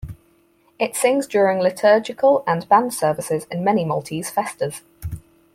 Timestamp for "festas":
4.31-4.81